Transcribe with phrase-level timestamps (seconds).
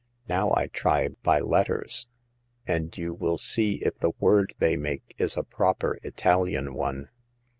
[0.27, 2.07] Now I try by letters,
[2.65, 7.09] and you will see if the word they make is a proper Italian one."